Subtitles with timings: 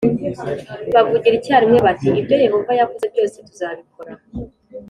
[0.93, 4.13] Bavugira icyarimwe bati “ibyo Yehova yavuze byose tuzabikora”